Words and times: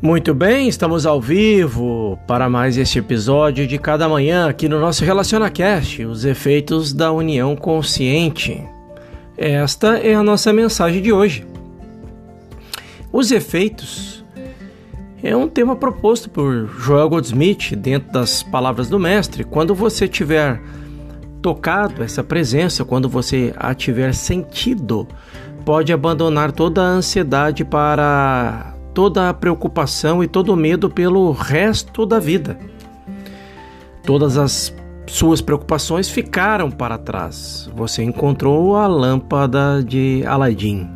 Muito 0.00 0.32
bem, 0.32 0.68
estamos 0.68 1.04
ao 1.04 1.20
vivo 1.20 2.16
para 2.24 2.48
mais 2.48 2.78
este 2.78 3.00
episódio 3.00 3.66
de 3.66 3.78
cada 3.78 4.08
manhã 4.08 4.48
aqui 4.48 4.68
no 4.68 4.78
nosso 4.78 5.04
RelacionaCast, 5.04 6.04
os 6.04 6.24
efeitos 6.24 6.92
da 6.92 7.10
união 7.10 7.56
consciente. 7.56 8.62
Esta 9.36 9.98
é 9.98 10.14
a 10.14 10.22
nossa 10.22 10.52
mensagem 10.52 11.02
de 11.02 11.12
hoje. 11.12 11.44
Os 13.12 13.32
efeitos 13.32 14.24
é 15.20 15.36
um 15.36 15.48
tema 15.48 15.74
proposto 15.74 16.30
por 16.30 16.70
Joel 16.78 17.08
Goldsmith 17.08 17.74
dentro 17.76 18.12
das 18.12 18.40
palavras 18.40 18.88
do 18.88 19.00
mestre. 19.00 19.42
Quando 19.42 19.74
você 19.74 20.06
tiver 20.06 20.60
tocado 21.42 22.04
essa 22.04 22.22
presença, 22.22 22.84
quando 22.84 23.08
você 23.08 23.52
a 23.56 23.74
tiver 23.74 24.14
sentido, 24.14 25.08
pode 25.64 25.92
abandonar 25.92 26.52
toda 26.52 26.82
a 26.82 26.86
ansiedade 26.86 27.64
para 27.64 28.77
toda 28.94 29.28
a 29.28 29.34
preocupação 29.34 30.22
e 30.22 30.26
todo 30.26 30.52
o 30.52 30.56
medo 30.56 30.90
pelo 30.90 31.32
resto 31.32 32.04
da 32.04 32.18
vida. 32.18 32.58
Todas 34.04 34.38
as 34.38 34.74
suas 35.06 35.40
preocupações 35.40 36.08
ficaram 36.08 36.70
para 36.70 36.98
trás. 36.98 37.70
Você 37.74 38.02
encontrou 38.02 38.76
a 38.76 38.86
lâmpada 38.86 39.82
de 39.82 40.22
Aladim. 40.26 40.88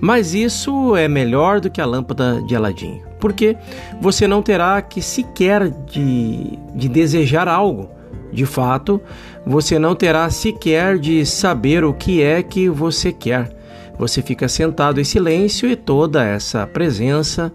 Mas 0.00 0.34
isso 0.34 0.96
é 0.96 1.08
melhor 1.08 1.60
do 1.60 1.70
que 1.70 1.80
a 1.80 1.86
lâmpada 1.86 2.42
de 2.42 2.54
Aladim, 2.54 3.00
porque 3.18 3.56
você 4.00 4.26
não 4.26 4.42
terá 4.42 4.82
que 4.82 5.00
sequer 5.00 5.70
de, 5.70 6.58
de 6.74 6.88
desejar 6.88 7.48
algo. 7.48 7.88
De 8.30 8.44
fato, 8.44 9.00
você 9.46 9.78
não 9.78 9.94
terá 9.94 10.28
sequer 10.28 10.98
de 10.98 11.24
saber 11.24 11.84
o 11.84 11.94
que 11.94 12.20
é 12.20 12.42
que 12.42 12.68
você 12.68 13.12
quer 13.12 13.53
você 13.98 14.22
fica 14.22 14.48
sentado 14.48 15.00
em 15.00 15.04
silêncio 15.04 15.68
e 15.68 15.76
toda 15.76 16.24
essa 16.24 16.66
presença 16.66 17.52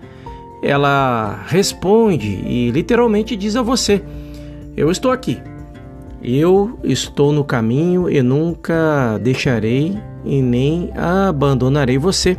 ela 0.62 1.44
responde 1.48 2.28
e 2.28 2.70
literalmente 2.72 3.36
diz 3.36 3.56
a 3.56 3.62
você: 3.62 4.04
Eu 4.76 4.92
estou 4.92 5.12
aqui. 5.12 5.42
Eu 6.22 6.78
estou 6.84 7.32
no 7.32 7.46
caminho 7.46 8.10
e 8.10 8.22
nunca 8.22 9.18
deixarei 9.22 9.98
e 10.26 10.42
nem 10.42 10.92
abandonarei 10.96 11.98
você. 11.98 12.38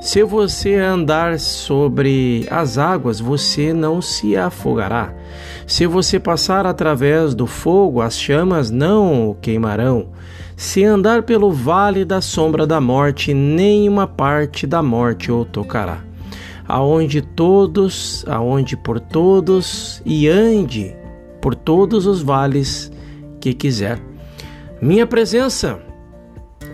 Se 0.00 0.22
você 0.22 0.76
andar 0.76 1.38
sobre 1.38 2.46
as 2.50 2.78
águas, 2.78 3.20
você 3.20 3.74
não 3.74 4.00
se 4.00 4.34
afogará. 4.34 5.12
Se 5.66 5.86
você 5.86 6.18
passar 6.18 6.64
através 6.64 7.34
do 7.34 7.46
fogo, 7.46 8.00
as 8.00 8.18
chamas 8.18 8.70
não 8.70 9.28
o 9.28 9.34
queimarão. 9.34 10.08
Se 10.56 10.82
andar 10.82 11.22
pelo 11.24 11.52
vale 11.52 12.02
da 12.02 12.22
sombra 12.22 12.66
da 12.66 12.80
morte, 12.80 13.34
nenhuma 13.34 14.06
parte 14.06 14.66
da 14.66 14.82
morte 14.82 15.30
o 15.30 15.44
tocará. 15.44 16.02
Aonde 16.66 17.20
todos, 17.20 18.24
aonde 18.26 18.78
por 18.78 18.98
todos 19.00 20.00
e 20.06 20.28
ande 20.28 20.96
por 21.42 21.54
todos 21.54 22.06
os 22.06 22.22
vales 22.22 22.90
que 23.38 23.52
quiser. 23.52 24.00
Minha 24.80 25.06
presença 25.06 25.78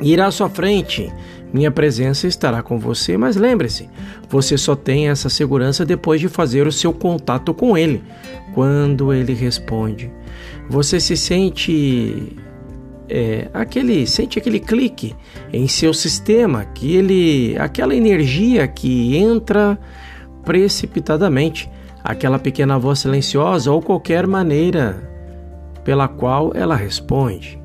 irá 0.01 0.27
à 0.27 0.31
sua 0.31 0.49
frente, 0.49 1.13
minha 1.57 1.71
presença 1.71 2.27
estará 2.27 2.63
com 2.63 2.79
você, 2.79 3.17
mas 3.17 3.35
lembre-se, 3.35 3.89
você 4.29 4.59
só 4.59 4.77
tem 4.77 5.09
essa 5.09 5.31
segurança 5.31 5.87
depois 5.87 6.21
de 6.21 6.29
fazer 6.29 6.67
o 6.67 6.73
seu 6.73 6.93
contato 6.93 7.55
com 7.55 7.79
ele. 7.79 8.05
Quando 8.53 9.11
ele 9.11 9.33
responde, 9.33 10.13
você 10.69 11.01
se 11.01 11.17
sente 11.17 12.37
é, 13.09 13.49
aquele 13.55 14.07
sente 14.07 14.39
aquele 14.39 14.61
clique 14.61 15.17
em 15.51 15.67
seu 15.67 15.95
sistema, 15.95 16.63
que 16.63 16.95
ele, 16.95 17.57
aquela 17.59 17.95
energia 17.95 18.69
que 18.69 19.17
entra 19.17 19.79
precipitadamente, 20.45 21.71
aquela 22.05 22.39
pequena 22.39 22.79
voz 22.79 22.99
silenciosa 22.99 23.73
ou 23.73 23.81
qualquer 23.81 24.27
maneira 24.27 25.11
pela 25.83 26.07
qual 26.07 26.53
ela 26.55 26.77
responde. 26.77 27.59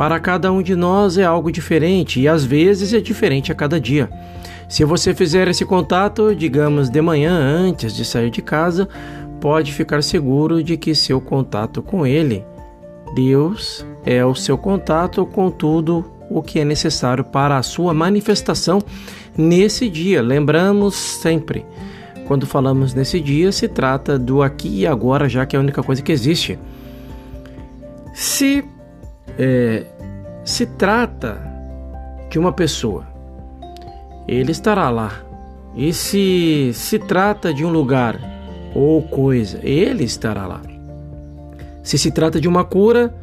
Para 0.00 0.18
cada 0.18 0.50
um 0.50 0.62
de 0.62 0.74
nós 0.74 1.18
é 1.18 1.24
algo 1.24 1.52
diferente 1.52 2.20
e 2.20 2.26
às 2.26 2.42
vezes 2.42 2.94
é 2.94 3.02
diferente 3.02 3.52
a 3.52 3.54
cada 3.54 3.78
dia. 3.78 4.08
Se 4.66 4.82
você 4.82 5.12
fizer 5.12 5.46
esse 5.46 5.62
contato, 5.62 6.34
digamos 6.34 6.88
de 6.88 7.02
manhã 7.02 7.34
antes 7.34 7.94
de 7.94 8.02
sair 8.02 8.30
de 8.30 8.40
casa, 8.40 8.88
pode 9.42 9.74
ficar 9.74 10.02
seguro 10.02 10.64
de 10.64 10.78
que 10.78 10.94
seu 10.94 11.20
contato 11.20 11.82
com 11.82 12.06
ele 12.06 12.42
Deus 13.14 13.84
é 14.02 14.24
o 14.24 14.34
seu 14.34 14.56
contato 14.56 15.26
com 15.26 15.50
tudo 15.50 16.10
o 16.30 16.40
que 16.40 16.60
é 16.60 16.64
necessário 16.64 17.22
para 17.22 17.58
a 17.58 17.62
sua 17.62 17.92
manifestação 17.92 18.80
nesse 19.36 19.86
dia. 19.86 20.22
Lembramos 20.22 20.94
sempre, 20.94 21.66
quando 22.26 22.46
falamos 22.46 22.94
nesse 22.94 23.20
dia, 23.20 23.52
se 23.52 23.68
trata 23.68 24.18
do 24.18 24.42
aqui 24.42 24.80
e 24.80 24.86
agora, 24.86 25.28
já 25.28 25.44
que 25.44 25.54
é 25.54 25.58
a 25.58 25.62
única 25.62 25.82
coisa 25.82 26.00
que 26.00 26.10
existe. 26.10 26.58
Se 28.14 28.64
é, 29.38 29.84
se 30.44 30.66
trata 30.66 31.40
de 32.30 32.38
uma 32.38 32.52
pessoa, 32.52 33.06
ele 34.26 34.52
estará 34.52 34.90
lá. 34.90 35.12
E 35.74 35.92
se 35.92 36.72
se 36.74 36.98
trata 36.98 37.54
de 37.54 37.64
um 37.64 37.70
lugar 37.70 38.20
ou 38.74 39.02
coisa, 39.02 39.60
ele 39.62 40.04
estará 40.04 40.46
lá. 40.46 40.60
Se 41.82 41.96
se 41.98 42.10
trata 42.10 42.40
de 42.40 42.48
uma 42.48 42.64
cura, 42.64 43.14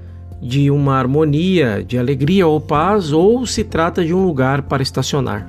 de 0.41 0.69
uma 0.69 0.97
harmonia, 0.97 1.83
de 1.83 1.97
alegria 1.97 2.47
ou 2.47 2.59
paz, 2.59 3.11
ou 3.11 3.45
se 3.45 3.63
trata 3.63 4.03
de 4.03 4.13
um 4.13 4.25
lugar 4.25 4.63
para 4.63 4.83
estacionar. 4.83 5.47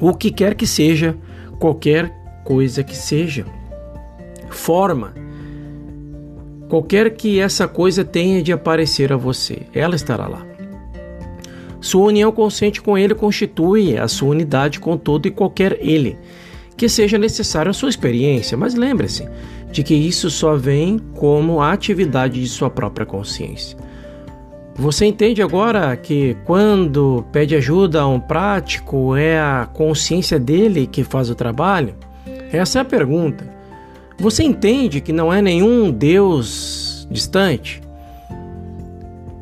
O 0.00 0.14
que 0.14 0.30
quer 0.30 0.54
que 0.54 0.66
seja, 0.66 1.16
qualquer 1.58 2.12
coisa 2.44 2.82
que 2.82 2.96
seja, 2.96 3.44
forma, 4.50 5.12
qualquer 6.68 7.10
que 7.10 7.40
essa 7.40 7.68
coisa 7.68 8.04
tenha 8.04 8.42
de 8.42 8.52
aparecer 8.52 9.12
a 9.12 9.16
você, 9.16 9.62
ela 9.74 9.94
estará 9.94 10.26
lá. 10.26 10.44
Sua 11.80 12.06
união 12.06 12.32
consciente 12.32 12.82
com 12.82 12.96
ele 12.98 13.14
constitui 13.14 13.96
a 13.96 14.08
sua 14.08 14.30
unidade 14.30 14.80
com 14.80 14.96
todo 14.96 15.26
e 15.26 15.30
qualquer 15.30 15.78
ele 15.80 16.18
que 16.76 16.88
seja 16.88 17.16
necessário 17.16 17.70
a 17.70 17.74
sua 17.74 17.88
experiência, 17.88 18.56
mas 18.56 18.74
lembre-se 18.74 19.26
de 19.72 19.82
que 19.82 19.94
isso 19.94 20.30
só 20.30 20.56
vem 20.56 20.98
como 21.14 21.60
a 21.60 21.72
atividade 21.72 22.40
de 22.40 22.48
sua 22.48 22.68
própria 22.68 23.06
consciência. 23.06 23.78
Você 24.74 25.06
entende 25.06 25.40
agora 25.40 25.96
que 25.96 26.36
quando 26.44 27.24
pede 27.32 27.56
ajuda 27.56 28.02
a 28.02 28.06
um 28.06 28.20
prático 28.20 29.16
é 29.16 29.38
a 29.38 29.66
consciência 29.72 30.38
dele 30.38 30.86
que 30.86 31.02
faz 31.02 31.30
o 31.30 31.34
trabalho? 31.34 31.94
Essa 32.52 32.80
é 32.80 32.82
a 32.82 32.84
pergunta. 32.84 33.55
Você 34.18 34.42
entende 34.42 35.00
que 35.00 35.12
não 35.12 35.32
é 35.32 35.42
nenhum 35.42 35.90
Deus 35.90 37.06
distante? 37.10 37.82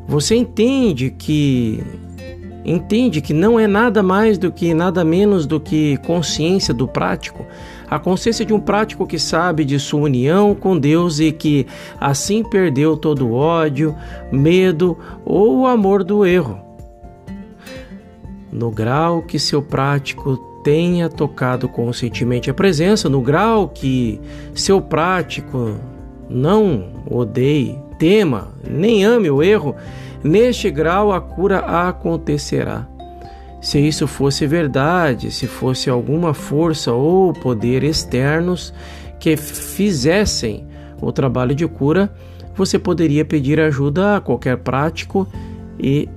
Você 0.06 0.34
entende 0.34 1.10
que 1.10 1.82
entende 2.64 3.20
que 3.20 3.32
não 3.32 3.60
é 3.60 3.66
nada 3.66 4.02
mais 4.02 4.36
do 4.38 4.50
que 4.50 4.74
nada 4.74 5.04
menos 5.04 5.46
do 5.46 5.60
que 5.60 5.96
consciência 5.98 6.72
do 6.72 6.88
prático, 6.88 7.44
a 7.88 7.98
consciência 7.98 8.44
de 8.44 8.54
um 8.54 8.58
prático 8.58 9.06
que 9.06 9.18
sabe 9.18 9.64
de 9.64 9.78
sua 9.78 10.00
união 10.00 10.54
com 10.54 10.78
Deus 10.78 11.20
e 11.20 11.30
que 11.30 11.66
assim 12.00 12.42
perdeu 12.42 12.96
todo 12.96 13.28
o 13.28 13.34
ódio, 13.34 13.94
medo 14.32 14.98
ou 15.24 15.60
o 15.60 15.66
amor 15.66 16.02
do 16.02 16.26
erro. 16.26 16.58
No 18.50 18.70
grau 18.70 19.22
que 19.22 19.38
seu 19.38 19.62
prático 19.62 20.53
tenha 20.64 21.08
tocado 21.08 21.68
conscientemente 21.68 22.50
a 22.50 22.54
presença, 22.54 23.08
no 23.08 23.20
grau 23.20 23.68
que 23.68 24.20
seu 24.54 24.80
prático 24.80 25.76
não 26.28 27.04
odeie, 27.08 27.78
tema, 27.98 28.48
nem 28.68 29.04
ame 29.04 29.30
o 29.30 29.40
erro, 29.42 29.76
Neste 30.24 30.70
grau 30.70 31.12
a 31.12 31.20
cura 31.20 31.58
acontecerá. 31.58 32.88
Se 33.60 33.78
isso 33.78 34.06
fosse 34.06 34.46
verdade, 34.46 35.30
se 35.30 35.46
fosse 35.46 35.90
alguma 35.90 36.32
força 36.32 36.92
ou 36.92 37.34
poder 37.34 37.84
externos 37.84 38.72
que 39.20 39.36
fizessem 39.36 40.66
o 40.98 41.12
trabalho 41.12 41.54
de 41.54 41.68
cura, 41.68 42.10
você 42.54 42.78
poderia 42.78 43.22
pedir 43.22 43.60
ajuda 43.60 44.16
a 44.16 44.20
qualquer 44.20 44.56
prático 44.56 45.28
e 45.78 46.08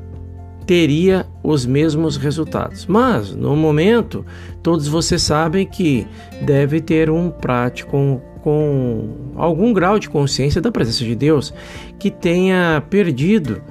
teria 0.67 1.25
os 1.41 1.65
mesmos 1.65 2.17
resultados. 2.17 2.85
Mas, 2.85 3.33
no 3.33 3.55
momento, 3.55 4.25
todos 4.61 4.87
vocês 4.87 5.21
sabem 5.21 5.65
que 5.65 6.05
deve 6.41 6.81
ter 6.81 7.09
um 7.09 7.31
prático 7.31 8.21
com 8.43 9.33
algum 9.35 9.73
grau 9.73 9.97
de 9.97 10.09
consciência 10.09 10.61
da 10.61 10.71
presença 10.71 11.03
de 11.03 11.15
Deus 11.15 11.53
que 11.97 12.11
tenha 12.11 12.83
perdido 12.89 13.61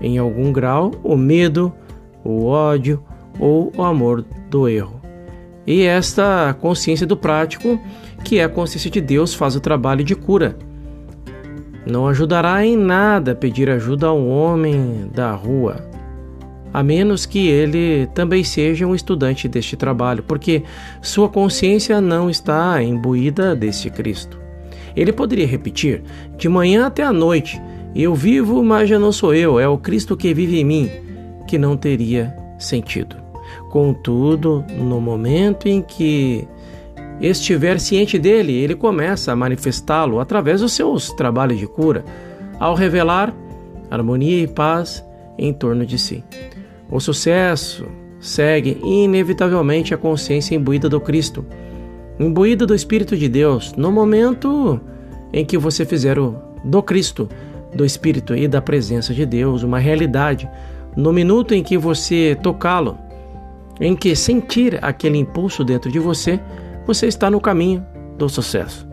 em 0.00 0.18
algum 0.18 0.52
grau, 0.52 0.92
o 1.02 1.16
medo, 1.16 1.72
o 2.24 2.46
ódio 2.46 3.02
ou 3.38 3.72
o 3.76 3.82
amor 3.82 4.24
do 4.48 4.68
erro. 4.68 5.00
E 5.66 5.82
esta 5.82 6.56
consciência 6.60 7.06
do 7.06 7.16
prático, 7.16 7.80
que 8.24 8.38
é 8.38 8.44
a 8.44 8.48
consciência 8.48 8.90
de 8.90 9.00
Deus, 9.00 9.34
faz 9.34 9.56
o 9.56 9.60
trabalho 9.60 10.04
de 10.04 10.14
cura. 10.14 10.56
Não 11.84 12.06
ajudará 12.06 12.64
em 12.64 12.76
nada 12.76 13.34
pedir 13.34 13.68
ajuda 13.68 14.08
a 14.08 14.12
um 14.12 14.28
homem 14.28 15.10
da 15.12 15.32
rua. 15.32 15.95
A 16.76 16.82
menos 16.82 17.24
que 17.24 17.48
ele 17.48 18.06
também 18.08 18.44
seja 18.44 18.86
um 18.86 18.94
estudante 18.94 19.48
deste 19.48 19.78
trabalho, 19.78 20.22
porque 20.22 20.62
sua 21.00 21.26
consciência 21.26 22.02
não 22.02 22.28
está 22.28 22.82
imbuída 22.82 23.56
deste 23.56 23.88
Cristo. 23.88 24.38
Ele 24.94 25.10
poderia 25.10 25.46
repetir: 25.46 26.02
de 26.36 26.50
manhã 26.50 26.84
até 26.84 27.02
a 27.02 27.14
noite, 27.14 27.58
eu 27.94 28.14
vivo, 28.14 28.62
mas 28.62 28.90
já 28.90 28.98
não 28.98 29.10
sou 29.10 29.34
eu, 29.34 29.58
é 29.58 29.66
o 29.66 29.78
Cristo 29.78 30.18
que 30.18 30.34
vive 30.34 30.60
em 30.60 30.64
mim, 30.64 30.90
que 31.48 31.56
não 31.56 31.78
teria 31.78 32.36
sentido. 32.58 33.16
Contudo, 33.70 34.62
no 34.76 35.00
momento 35.00 35.66
em 35.66 35.80
que 35.80 36.46
estiver 37.22 37.80
ciente 37.80 38.18
dele, 38.18 38.52
ele 38.52 38.74
começa 38.74 39.32
a 39.32 39.36
manifestá-lo 39.36 40.20
através 40.20 40.60
dos 40.60 40.72
seus 40.72 41.10
trabalhos 41.12 41.58
de 41.58 41.66
cura, 41.66 42.04
ao 42.60 42.74
revelar 42.74 43.34
harmonia 43.90 44.42
e 44.42 44.46
paz 44.46 45.02
em 45.38 45.54
torno 45.54 45.86
de 45.86 45.98
si. 45.98 46.22
O 46.90 47.00
sucesso 47.00 47.86
segue 48.20 48.78
inevitavelmente 48.82 49.92
a 49.92 49.98
consciência 49.98 50.54
imbuída 50.54 50.88
do 50.88 51.00
Cristo, 51.00 51.44
imbuída 52.18 52.66
do 52.66 52.74
Espírito 52.74 53.16
de 53.16 53.28
Deus, 53.28 53.72
no 53.76 53.90
momento 53.90 54.80
em 55.32 55.44
que 55.44 55.58
você 55.58 55.84
fizer 55.84 56.18
o 56.18 56.36
do 56.64 56.82
Cristo, 56.82 57.28
do 57.74 57.84
Espírito 57.84 58.34
e 58.34 58.48
da 58.48 58.62
presença 58.62 59.12
de 59.12 59.26
Deus 59.26 59.62
uma 59.62 59.78
realidade, 59.78 60.48
no 60.96 61.12
minuto 61.12 61.54
em 61.54 61.62
que 61.62 61.76
você 61.76 62.36
tocá-lo, 62.42 62.96
em 63.80 63.94
que 63.94 64.16
sentir 64.16 64.78
aquele 64.82 65.18
impulso 65.18 65.62
dentro 65.62 65.90
de 65.90 65.98
você, 65.98 66.40
você 66.86 67.06
está 67.06 67.30
no 67.30 67.40
caminho 67.40 67.84
do 68.16 68.28
sucesso. 68.28 68.85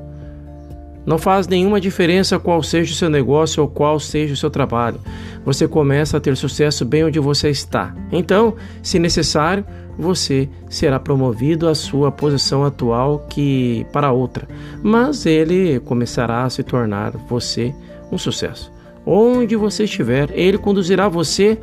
Não 1.05 1.17
faz 1.17 1.47
nenhuma 1.47 1.81
diferença 1.81 2.39
qual 2.39 2.63
seja 2.63 2.93
o 2.93 2.95
seu 2.95 3.09
negócio 3.09 3.61
ou 3.61 3.69
qual 3.69 3.99
seja 3.99 4.33
o 4.33 4.37
seu 4.37 4.49
trabalho. 4.49 4.99
Você 5.45 5.67
começa 5.67 6.17
a 6.17 6.19
ter 6.19 6.37
sucesso 6.37 6.85
bem 6.85 7.03
onde 7.03 7.19
você 7.19 7.49
está. 7.49 7.93
Então, 8.11 8.55
se 8.81 8.97
necessário, 8.99 9.65
você 9.97 10.49
será 10.69 10.99
promovido 10.99 11.67
à 11.67 11.75
sua 11.75 12.11
posição 12.11 12.63
atual 12.63 13.27
que 13.29 13.85
para 13.91 14.11
outra, 14.11 14.47
mas 14.81 15.25
ele 15.25 15.79
começará 15.81 16.43
a 16.43 16.49
se 16.49 16.63
tornar 16.63 17.11
você 17.29 17.73
um 18.11 18.17
sucesso. 18.17 18.71
Onde 19.05 19.55
você 19.55 19.83
estiver, 19.83 20.31
ele 20.33 20.57
conduzirá 20.57 21.07
você 21.09 21.59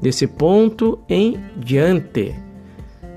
desse 0.00 0.26
ponto 0.26 0.98
em 1.08 1.38
diante. 1.56 2.34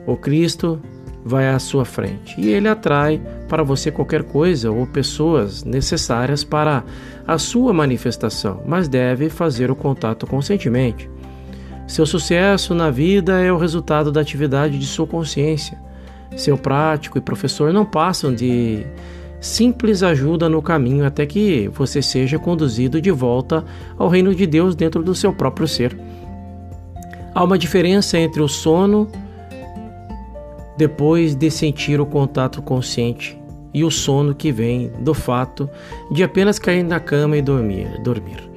O 0.07 0.16
Cristo 0.16 0.80
vai 1.25 1.50
à 1.50 1.57
sua 1.57 1.83
frente 1.83 2.39
e 2.39 2.50
ele 2.50 2.69
atrai 2.69 3.19
para 3.50 3.63
você 3.63 3.89
qualquer 3.89 4.22
coisa 4.22 4.69
ou 4.69 4.86
pessoas 4.86 5.63
necessárias 5.63 6.44
para 6.44 6.83
a 7.27 7.39
sua 7.39 7.74
manifestação, 7.74 8.62
mas 8.68 8.88
deve 8.88 9.27
fazer 9.27 9.72
o 9.72 9.75
contato 9.75 10.27
conscientemente. 10.27 11.10
Seu 11.88 12.06
sucesso 12.06 12.75
na 12.75 12.92
vida 12.92 13.42
é 13.42 13.51
o 13.51 13.57
resultado 13.57 14.12
da 14.12 14.22
atividade 14.22 14.77
de 14.77 14.86
sua 14.86 15.07
consciência. 15.07 15.80
Seu 16.36 16.57
prático 16.57 17.18
e 17.18 17.22
professor 17.22 17.74
não 17.74 17.86
passam 17.86 18.33
de 18.33 18.86
simples 19.39 20.04
ajuda 20.04 20.48
no 20.48 20.62
caminho 20.62 21.06
até 21.06 21.25
que 21.25 21.68
você 21.69 22.01
seja 22.01 22.38
conduzido 22.38 23.01
de 23.01 23.12
volta 23.12 23.63
ao 23.98 24.10
reino 24.10 24.33
de 24.33 24.45
Deus 24.45 24.75
dentro 24.75 25.01
do 25.01 25.16
seu 25.16 25.33
próprio 25.33 25.68
ser. 25.68 25.98
Há 27.33 27.44
uma 27.44 27.57
diferença 27.57 28.18
entre 28.18 28.42
o 28.42 28.48
sono 28.48 29.10
depois 30.77 31.36
de 31.36 31.50
sentir 31.50 32.00
o 32.00 32.06
contato 32.06 32.62
consciente 32.62 33.39
e 33.74 33.83
o 33.83 33.92
sono 33.92 34.33
que 34.33 34.51
vem 34.51 34.92
do 35.00 35.13
fato 35.13 35.69
de 36.12 36.24
apenas 36.24 36.57
cair 36.57 36.83
na 36.83 37.00
cama 37.00 37.38
e 37.38 37.42
dormir. 37.42 38.01
dormir. 38.01 38.50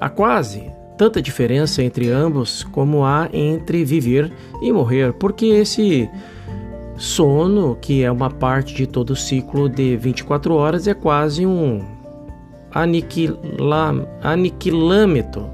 Há 0.00 0.08
quase 0.08 0.70
tanta 0.96 1.20
diferença 1.20 1.82
entre 1.82 2.08
ambos 2.10 2.64
como 2.64 3.04
há 3.04 3.28
entre 3.32 3.84
viver 3.84 4.32
e 4.62 4.72
morrer, 4.72 5.12
porque 5.12 5.46
esse 5.46 6.08
sono, 6.96 7.76
que 7.80 8.02
é 8.02 8.10
uma 8.10 8.30
parte 8.30 8.74
de 8.74 8.86
todo 8.86 9.10
o 9.10 9.16
ciclo 9.16 9.68
de 9.68 9.96
24 9.96 10.54
horas, 10.54 10.86
é 10.86 10.94
quase 10.94 11.44
um 11.44 11.82
aniquila, 12.72 14.08
aniquilâmetro. 14.22 15.48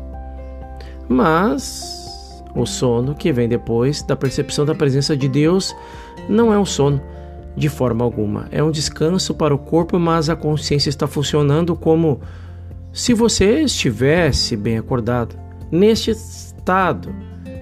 Mas 1.08 1.99
o 2.54 2.66
sono 2.66 3.14
que 3.14 3.32
vem 3.32 3.48
depois 3.48 4.02
da 4.02 4.16
percepção 4.16 4.64
da 4.64 4.74
presença 4.74 5.16
de 5.16 5.28
Deus 5.28 5.74
não 6.28 6.52
é 6.52 6.58
um 6.58 6.64
sono 6.64 7.00
de 7.56 7.68
forma 7.68 8.04
alguma. 8.04 8.46
É 8.50 8.62
um 8.62 8.70
descanso 8.70 9.34
para 9.34 9.54
o 9.54 9.58
corpo, 9.58 9.98
mas 9.98 10.28
a 10.28 10.36
consciência 10.36 10.88
está 10.88 11.06
funcionando 11.06 11.74
como 11.76 12.20
se 12.92 13.14
você 13.14 13.62
estivesse 13.62 14.56
bem 14.56 14.78
acordado. 14.78 15.36
Neste 15.70 16.10
estado, 16.10 17.14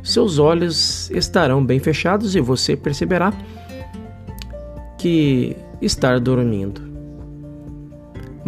seus 0.02 0.38
olhos 0.38 1.11
estarão 1.11 1.64
bem 1.64 1.79
fechados 1.79 2.35
e 2.35 2.40
você 2.40 2.76
perceberá 2.76 3.32
que 4.96 5.56
está 5.81 6.19
dormindo. 6.19 6.98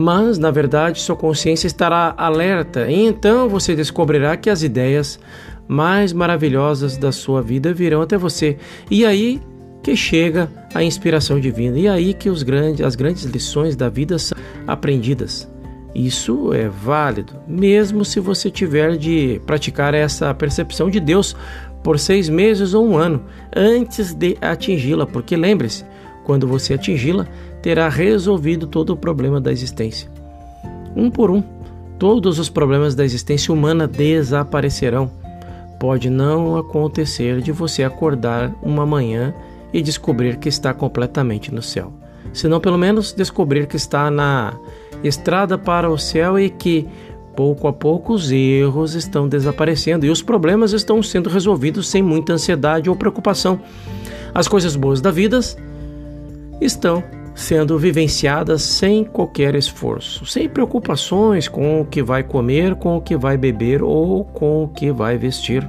Mas, 0.01 0.39
na 0.39 0.51
verdade, 0.51 0.99
sua 0.99 1.15
consciência 1.15 1.67
estará 1.67 2.15
alerta 2.17 2.91
e 2.91 3.07
então 3.07 3.51
você 3.51 3.77
descobrirá 3.77 4.35
que 4.35 4.49
as 4.49 4.63
ideias 4.63 5.21
mais 5.69 6.11
maravilhosas 6.15 6.97
da 6.97 7.13
sua 7.13 7.43
vida 7.43 7.75
virão 7.75 8.01
até 8.01 8.17
você. 8.17 8.57
E 8.91 9.05
aí 9.05 9.43
que 9.83 9.95
chega 9.95 10.51
a 10.75 10.83
inspiração 10.83 11.39
divina. 11.39 11.79
E 11.79 11.87
aí 11.87 12.15
que 12.15 12.31
os 12.31 12.43
grandes, 12.43 12.81
as 12.81 12.95
grandes 12.97 13.25
lições 13.25 13.77
da 13.77 13.91
vida 13.91 14.19
são 14.19 14.37
aprendidas. 14.67 15.47
Isso 15.95 16.55
é 16.55 16.67
válido, 16.67 17.35
mesmo 17.47 18.03
se 18.03 18.21
você 18.21 18.51
tiver 18.51 18.97
de 18.97 19.39
praticar 19.45 19.93
essa 19.93 20.33
percepção 20.33 20.89
de 20.89 21.01
Deus 21.01 21.37
por 21.83 21.99
seis 21.99 22.29
meses 22.29 22.73
ou 22.73 22.89
um 22.89 22.97
ano 22.97 23.23
antes 23.55 24.15
de 24.15 24.39
atingi-la, 24.41 25.07
porque 25.07 25.37
lembre-se, 25.37 25.85
quando 26.31 26.47
você 26.47 26.75
atingi-la, 26.75 27.27
terá 27.61 27.89
resolvido 27.89 28.69
todo 28.69 28.91
o 28.91 28.97
problema 28.97 29.41
da 29.41 29.51
existência. 29.51 30.09
Um 30.95 31.11
por 31.11 31.29
um, 31.29 31.43
todos 31.99 32.39
os 32.39 32.49
problemas 32.49 32.95
da 32.95 33.05
existência 33.05 33.53
humana 33.53 33.89
desaparecerão 33.89 35.11
pode 35.81 36.09
não 36.09 36.57
acontecer 36.57 37.41
de 37.41 37.51
você 37.51 37.83
acordar 37.83 38.55
uma 38.63 38.87
manhã 38.87 39.35
e 39.73 39.83
descobrir 39.83 40.37
que 40.37 40.49
está 40.49 40.73
completamente 40.73 41.53
no 41.53 41.63
céu. 41.63 41.93
Senão, 42.33 42.61
pelo 42.61 42.79
menos, 42.79 43.13
descobrir 43.13 43.67
que 43.67 43.75
está 43.75 44.09
na 44.09 44.57
estrada 45.03 45.59
para 45.59 45.91
o 45.91 45.99
céu 45.99 46.39
e 46.39 46.49
que, 46.49 46.87
pouco 47.35 47.67
a 47.67 47.73
pouco, 47.73 48.13
os 48.13 48.31
erros 48.31 48.95
estão 48.95 49.29
desaparecendo 49.29 50.07
e 50.07 50.11
os 50.11 50.23
problemas 50.23 50.73
estão 50.73 51.03
sendo 51.03 51.29
resolvidos 51.29 51.89
sem 51.89 52.05
muita 52.05 52.35
ansiedade 52.35 52.89
ou 52.89 52.95
preocupação. 52.95 53.61
As 54.33 54.47
coisas 54.47 54.77
boas 54.77 55.01
da 55.01 55.11
vida 55.11 55.41
estão 56.61 57.03
sendo 57.35 57.79
vivenciadas 57.79 58.63
sem 58.63 59.05
qualquer 59.05 59.55
esforço, 59.55 60.27
sem 60.27 60.49
preocupações 60.49 61.49
com 61.49 61.81
o 61.81 61.85
que 61.85 62.03
vai 62.03 62.23
comer, 62.23 62.75
com 62.75 62.97
o 62.97 63.01
que 63.01 63.17
vai 63.17 63.37
beber 63.37 63.83
ou 63.83 64.25
com 64.25 64.65
o 64.65 64.69
que 64.69 64.93
vai 64.93 65.17
vestir. 65.17 65.69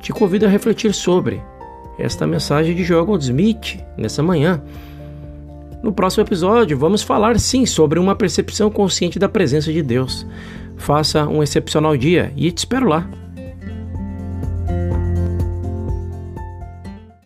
Te 0.00 0.12
convido 0.12 0.46
a 0.46 0.48
refletir 0.48 0.94
sobre 0.94 1.42
esta 1.98 2.26
mensagem 2.26 2.74
de 2.74 2.84
Joel 2.84 3.06
Goldsmith 3.06 3.84
nessa 3.96 4.22
manhã. 4.22 4.62
No 5.82 5.92
próximo 5.92 6.24
episódio, 6.24 6.78
vamos 6.78 7.02
falar 7.02 7.38
sim 7.38 7.66
sobre 7.66 7.98
uma 7.98 8.14
percepção 8.14 8.70
consciente 8.70 9.18
da 9.18 9.28
presença 9.28 9.72
de 9.72 9.82
Deus. 9.82 10.26
Faça 10.76 11.26
um 11.26 11.42
excepcional 11.42 11.96
dia 11.96 12.32
e 12.36 12.50
te 12.52 12.58
espero 12.58 12.88
lá. 12.88 13.08